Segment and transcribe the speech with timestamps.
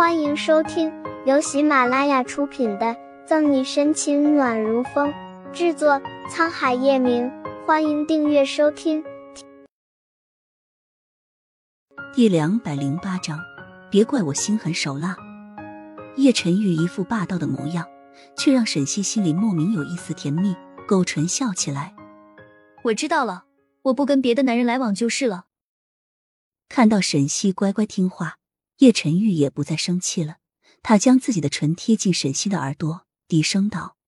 [0.00, 0.90] 欢迎收听
[1.26, 2.86] 由喜马拉雅出品的
[3.26, 5.12] 《赠你深情暖如风》，
[5.52, 7.30] 制作沧海夜明。
[7.66, 9.04] 欢迎订阅收听。
[12.14, 13.38] 第两百零八章，
[13.90, 15.14] 别怪我心狠手辣。
[16.16, 17.86] 叶晨玉一副霸道的模样，
[18.38, 20.56] 却让沈西心里莫名有一丝甜蜜，
[20.88, 21.94] 勾唇笑起来。
[22.84, 23.44] 我知道了，
[23.82, 25.44] 我不跟别的男人来往就是了。
[26.70, 28.38] 看到沈西乖乖听话。
[28.80, 30.38] 叶晨玉也不再生气了，
[30.82, 33.98] 他将自己的唇贴近沈西的耳朵，低声道：“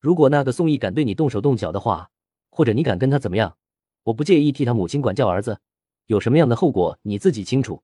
[0.00, 2.10] 如果那个宋毅敢对你动手动脚的话，
[2.48, 3.58] 或者你敢跟他怎么样，
[4.04, 5.60] 我不介意替他母亲管教儿子。
[6.06, 7.82] 有什么样的后果，你自己清楚。”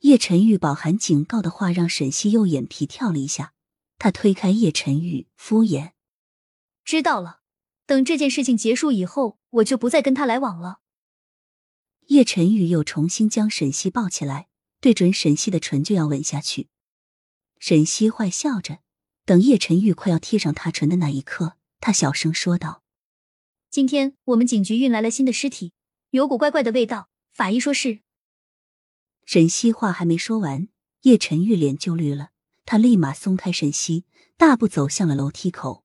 [0.00, 3.54] 叶晨玉饱含警告的话让沈西右眼皮跳了一下，
[3.96, 5.92] 他推开叶晨玉，敷衍
[6.84, 7.40] ：“知道了，
[7.86, 10.80] 等这件事情结束以后，我就不再跟他来往了。”
[12.08, 14.48] 叶晨玉又重新将沈西抱起来。
[14.82, 16.66] 对准沈西的唇就要吻下去，
[17.60, 18.80] 沈西坏笑着，
[19.24, 22.82] 等叶晨玉快要贴上他唇的那一刻，他小声说道
[23.70, 25.72] ：“今天我们警局运来了新的尸体，
[26.10, 28.00] 有股怪怪的味道，法医说是……”
[29.24, 30.66] 沈西话还没说完，
[31.02, 32.30] 叶晨玉脸就绿了，
[32.64, 34.04] 他立马松开沈西，
[34.36, 35.84] 大步走向了楼梯口。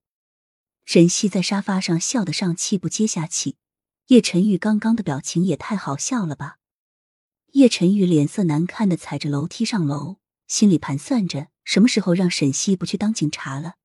[0.86, 3.58] 沈西在沙发上笑得上气不接下气，
[4.08, 6.58] 叶晨玉刚刚的表情也太好笑了吧。
[7.58, 13.77] 叶晨玉脸色难看的踩着楼梯上楼，心里盘算着什么时候让沈西不去当警察了。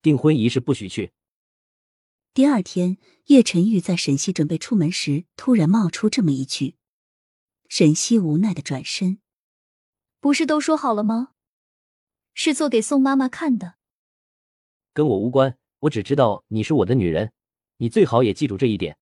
[0.00, 1.12] 订婚仪式不许去。
[2.32, 2.96] 第二天，
[3.26, 6.76] 叶晨玉在沈西准备出门时，突然冒出这么一句。
[7.68, 9.18] 沈西无奈的转身
[10.20, 11.32] ：“不是都说好了吗？
[12.32, 13.74] 是做给宋妈妈看的，
[14.94, 15.58] 跟我无关。
[15.80, 17.30] 我只知道你是我的女人。”
[17.78, 18.98] 你最好也记住这一点。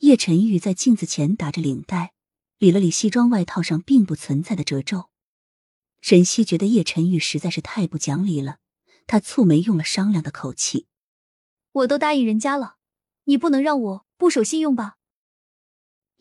[0.00, 2.14] 叶晨玉在镜子前打着领带，
[2.58, 5.10] 理了理西装外套上并不存在的褶皱。
[6.00, 8.58] 沈西觉得叶晨玉实在是太不讲理了，
[9.06, 10.86] 他蹙眉用了商量的口气
[11.72, 12.76] ：“我都答应人家了，
[13.24, 14.96] 你不能让我不守信用吧？”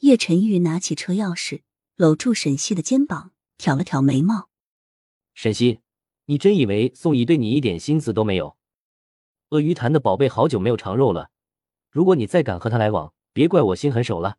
[0.01, 1.62] 叶晨玉拿起车钥匙，
[1.95, 4.50] 搂住沈西的肩膀，挑了挑眉毛
[5.34, 5.79] ：“沈西，
[6.25, 8.57] 你真以为宋毅对你一点心思都没有？”
[9.50, 11.32] 鳄鱼潭的宝贝好久没有尝肉了，
[11.90, 14.38] 如果你再敢和他来往，别怪我心狠手辣。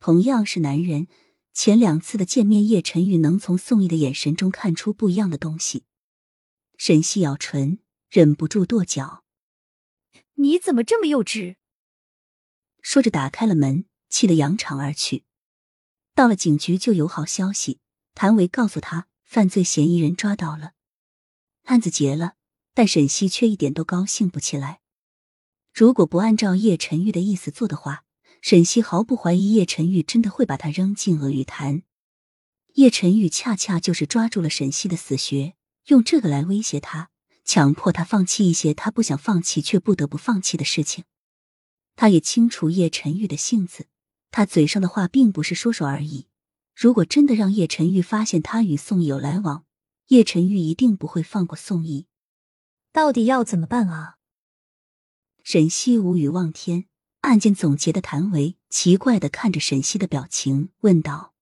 [0.00, 1.06] 同样是男人，
[1.52, 5.84] 前两次的见面，叶晨玉能从宋毅的眼神中看出不一样的东西。
[6.76, 7.78] 沈西咬唇，
[8.10, 9.24] 忍不住跺脚
[10.34, 11.56] ：“你怎么这么幼稚？”
[12.82, 15.24] 说着打开了门，气得扬长而去。
[16.14, 17.78] 到了警局就有好消息，
[18.14, 20.72] 谭维告诉他，犯罪嫌疑人抓到了，
[21.64, 22.34] 案子结了。
[22.76, 24.80] 但沈西却一点都高兴不起来。
[25.72, 28.04] 如果不按照叶晨玉的意思做的话，
[28.42, 31.84] 沈西毫不怀疑叶晨玉真的会把他扔进鳄鱼潭。
[32.74, 35.54] 叶晨玉恰恰就是抓住了沈西的死穴，
[35.86, 37.08] 用这个来威胁他，
[37.46, 41.04] 强迫他放弃一些他不想放弃却不得不放弃的事情。
[41.94, 43.86] 他也清楚叶晨玉的性子，
[44.30, 46.26] 他嘴上的话并不是说说而已。
[46.74, 49.64] 如果真的让叶晨玉发现他与宋毅有来往，
[50.08, 52.04] 叶晨玉一定不会放过宋毅。
[52.96, 54.16] 到底要怎么办啊？
[55.44, 56.86] 沈西无语望天。
[57.20, 61.34] 案件总结的谭维奇怪的看着沈西的表情，问道：“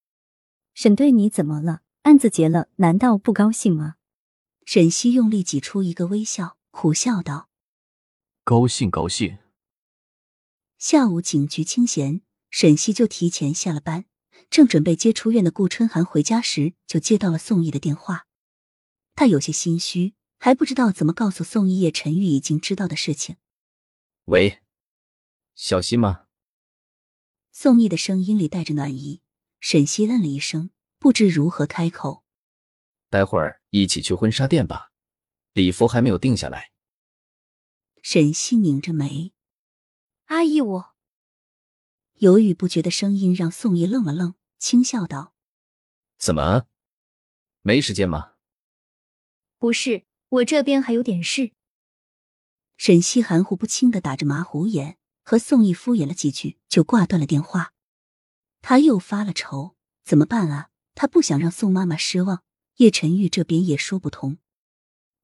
[0.75, 1.83] 沈队，你怎么了？
[2.03, 3.95] 案子结了，难道不高兴吗？”
[4.67, 7.49] 沈西用力挤出一个微笑，苦笑道
[8.43, 9.39] ：“高兴，高兴。”
[10.77, 14.07] 下午警局清闲，沈西就提前下了班，
[14.51, 18.27] 正准备接出院的顾春寒回家时，就接到了宋毅的电话。
[19.15, 20.15] 他有些心虚。
[20.45, 23.37] 还不知道怎么告诉宋一叶陈玉已经知道的事情。
[24.25, 24.61] 喂，
[25.55, 26.27] 小溪吗？
[27.51, 29.23] 宋毅的声音里带着暖意。
[29.59, 30.69] 沈西嗯了一声，
[30.99, 32.27] 不知如何开口。
[33.09, 34.93] 待会儿一起去婚纱店吧，
[35.55, 36.73] 礼服还没有定下来。
[38.03, 39.33] 沈西拧着眉。
[40.27, 40.95] 阿姨，我
[42.17, 45.35] 犹豫不决的声音让宋毅愣了愣，轻笑道
[46.21, 46.67] ：“怎么，
[47.63, 48.35] 没时间吗？”
[49.57, 50.05] 不是。
[50.29, 51.53] 我这边还有点事。
[52.77, 57.73] 沈西含糊不清的打着马虎眼，和宋毅敷衍了几句，就挂断了电话。
[58.63, 60.71] 他又发了愁，怎么办啊？
[60.95, 62.43] 他不想让宋妈妈失望。
[62.79, 64.39] 叶晨玉这边也说不通。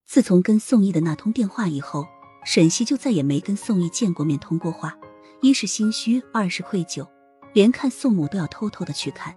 [0.06, 2.06] 自从跟宋毅的那通电话以后，
[2.44, 4.96] 沈西就再也没跟宋毅见过面、通过话。
[5.42, 7.08] 一是心虚，二是愧疚，
[7.52, 9.36] 连看宋母都要偷偷的去看。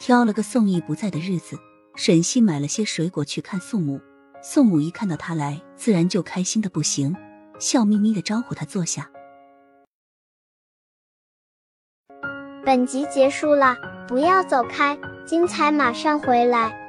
[0.00, 1.56] 挑了个宋毅不在的日子，
[1.94, 4.00] 沈西买了些水果去看宋母。
[4.44, 7.14] 宋母一看到他来，自然就开心的不行，
[7.60, 9.08] 笑眯眯的招呼他坐下。
[12.64, 13.76] 本集结束了，
[14.08, 16.81] 不要走开，精彩马上回来。